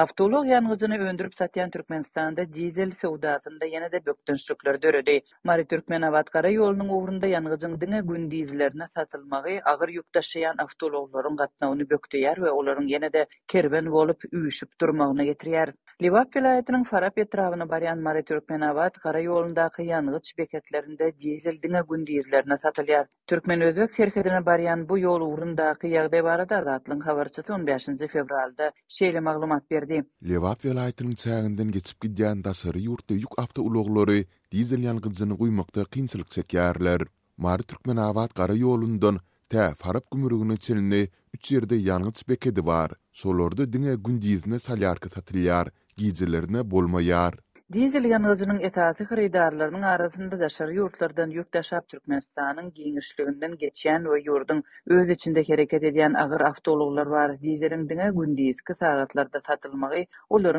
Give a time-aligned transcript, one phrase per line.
[0.00, 5.14] Avtolog yangyzyny öndürüp satýan Türkmenistanda dizel sowdasynda ýene de bökdünçlükler döredi.
[5.44, 11.36] Mary Türkmen awat gara ýolunyň ugrunda yangyzyň diňe gün dizellerine satylmagy agyr ýük daşyan avtologlaryň
[11.42, 15.74] gatnawyny bökdiýär we olaryň ýene de kerben bolup üýüşüp durmagyna getirýär.
[16.02, 22.56] Livap vilayetinin Farap etrafını baryan Mari Türkmen Avat, Qara yolundaki yanğıç beketlerinde dizel dine gündirlerine
[22.58, 23.06] satılıyor.
[23.26, 27.86] Türkmen Özbek serkedine barayan bu yol uğrundaki yağdı da Rahatlı'nın havarçıtı 15.
[28.12, 29.89] fevralda şeyle maglumat verdi.
[29.90, 30.06] berdi.
[30.30, 34.20] Lewap vilayatynyň çäginden geçip gidýän daşary ýurtda ýük awto ulaglary
[34.54, 37.06] dizel ýalgyzyny goýmakda kynçylyk çekýärler.
[37.46, 41.02] Mary Türkmen awat gara ýolundan ta farap gümrügüne çelini
[41.34, 42.90] üç ýerde ýanyç bekedi bar.
[43.22, 47.34] Solorda diňe gündizine salýarky satylýar, gijelerine bolmaýar.
[47.74, 51.52] Dizel yanıcının etatı hırıdarlarının arasında daşarı yurtlardan yük
[51.88, 57.40] Türkmenistan'ın giyinişliğinden geçen ve yurdun öz içinde hareket edeyen ağır avtologlar var.
[57.42, 60.06] Dizelin dine gündizki deyiz ki sağıtlarda satılmağı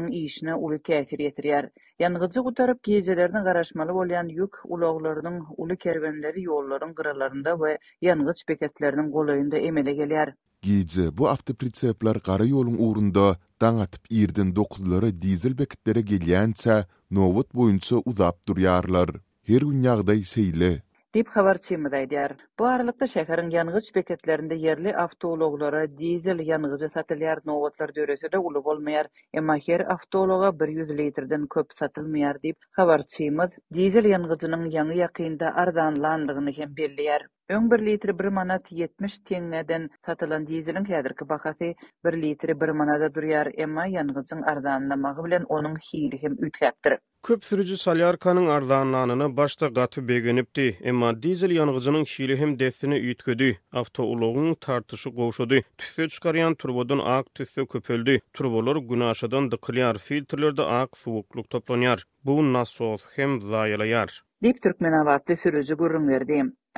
[0.10, 1.70] iyişine ulu tətir yetiriyar.
[2.00, 9.58] Yanıcı kutarıp gecelerini qaraşmalı olayan yük uloğlarının ulu kervenleri yolların qıralarında ve yanıcı peketlerinin kolayında
[9.58, 10.34] emele geliyar.
[10.66, 17.54] Gece bu hafta prinsiplar qara yolun uğrunda dan atıp irdin dokuzları dizel bekitlere gelyençe novut
[17.56, 19.10] boyunca uzap duryarlar.
[19.46, 20.84] Her gün yağday seyli.
[21.16, 22.34] dip habarçymyz aýdýar.
[22.60, 29.10] Bu aralykda şäheriň ýanygyç beketlerinde yerli avtoloqlara dizel ýanygyçy satylýar nowatlar döresinde uly bolmaýar.
[29.42, 33.58] Emma her awtologa 100 litrden köp satylmaýar dip habarçymyz.
[33.80, 37.28] Dizel ýanygyçynyň ýany ýakynda arzanlandygyny hem bellýär.
[37.60, 41.74] 1 litre 1 manat 70 tenneden satılan dizelin hedirki bakasi
[42.12, 47.00] 1 litre 1 manada duryar emma yangıcın ardanlamağı bilen onun hiyri hem ütlaptırı.
[47.28, 54.04] Köp sürücü Salyarkanın ardanlanını başta gatı beginipdi, emma dizel yanğıcının şili hem desini ütködü, avto
[54.04, 55.56] uluğun tartışı qoşudu.
[55.78, 62.06] Tüsü çıkarayan turbodun ak tüsü köpöldü, turbolar günaşadan dıkılyar, filtrlerde ak suvukluk toplanyar.
[62.26, 64.24] Bu nasol hem zayılayar.
[64.44, 66.08] Dip Türkmen sürücü gurrum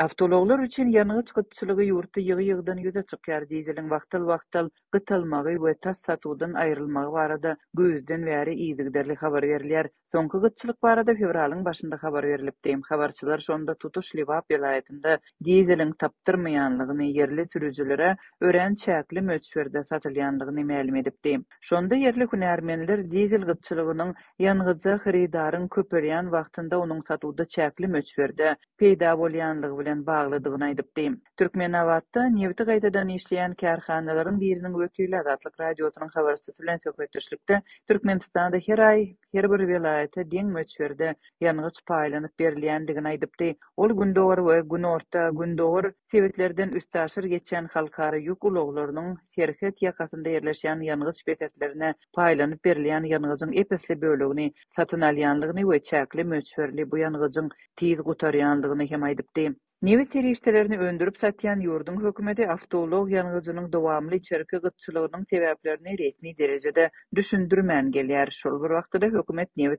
[0.01, 6.53] Avtologlar üçin yanyga çykytçylygy ýurtda ýygy-ýygdan ýüze çykýar diýilen wagtal wagtal gytalmagy we tas satudan
[6.63, 9.89] aýrylmagy barada gözden bäri ýygdygdarly habar berilýär.
[10.13, 12.73] Soňky varada barada fevralyň başynda habar berilipdi.
[12.89, 18.09] Habarçylar şonda tutuş Liwa belaýatynda dizelin tapdyrmaýanlygyny ýerli türüjilere
[18.49, 21.35] örän çäkli möçberde satylýandygyny ma'lum edipdi.
[21.69, 24.17] Şonda ýerli hunärmenler dizel gytçylygynyň
[24.47, 31.03] ýanygyza hyrydaryň köpüleýän wagtynda onuň satuda çäkli möçberde peýda bolýandygyny bilen bağladygyny aýdypdy.
[31.39, 37.57] Türkmenawatda nebti gaýtadan işleýän karhanalaryň biriniň wekili Azatlyk radiosynyň habarçy bilen söhbetdeşlikde
[37.91, 39.01] Türkmenistanda her aý
[39.37, 41.09] her bir welaýetde deň möçberde
[41.47, 43.49] ýangyç paýlanyp berilýändigini aýdypdy.
[43.85, 50.87] Ol gündogar we gün orta gündogar sebetlerden üstäşir geçen halkary ýok uluglarynyň herhet ýakasynda ýerleşýän
[50.87, 54.47] ýangyç beketlerine paýlanyp berilýän ýangyçyň epesli bölegini
[54.79, 59.51] satyn alýandygyny we çäkli möçberli bu ýangyçyň tiýiz gutaryandygyny hem aýdypdy.
[59.83, 67.91] Nevi terişdelerini öndürüp satyan yurdun hökümeti avtolog yanğıcının devamlı içerki gıtçılığının sebeplerini resmi derecede düşündürmen
[67.91, 68.27] geliyar.
[68.31, 69.75] Şol bir vaqtada hökümet nevi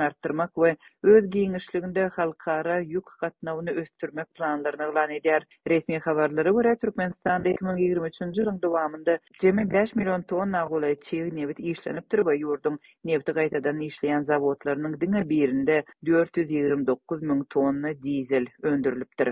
[0.00, 5.42] arttırmak we öz giňişliginde halkara yük gatnawyny östürmek planlaryny lan ediyar.
[5.68, 12.12] Resmi habarlara görä Türkmenistan 2023-nji ýylyň dowamında jemi 5 million tonna gola çiň nevi işlenip
[12.12, 19.31] dur yurdun nevi gaýtadan işleýän zawodlarynyň diňe birinde 429 000 tonna dizel öndürilip